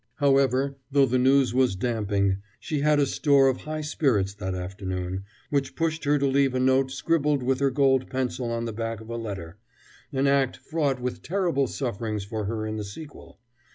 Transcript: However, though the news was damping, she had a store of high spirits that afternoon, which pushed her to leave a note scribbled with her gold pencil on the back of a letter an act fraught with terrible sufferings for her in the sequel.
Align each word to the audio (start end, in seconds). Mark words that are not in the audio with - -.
However, 0.15 0.77
though 0.91 1.05
the 1.05 1.19
news 1.19 1.53
was 1.53 1.75
damping, 1.75 2.37
she 2.59 2.79
had 2.79 2.99
a 2.99 3.05
store 3.05 3.47
of 3.49 3.57
high 3.57 3.81
spirits 3.81 4.33
that 4.33 4.55
afternoon, 4.55 5.25
which 5.51 5.75
pushed 5.75 6.05
her 6.05 6.17
to 6.17 6.25
leave 6.25 6.55
a 6.55 6.59
note 6.59 6.89
scribbled 6.89 7.43
with 7.43 7.59
her 7.59 7.69
gold 7.69 8.09
pencil 8.09 8.49
on 8.49 8.65
the 8.65 8.73
back 8.73 8.99
of 8.99 9.11
a 9.11 9.15
letter 9.15 9.59
an 10.11 10.25
act 10.25 10.57
fraught 10.57 10.99
with 10.99 11.21
terrible 11.21 11.67
sufferings 11.67 12.23
for 12.25 12.45
her 12.45 12.65
in 12.65 12.77
the 12.77 12.83
sequel. 12.83 13.37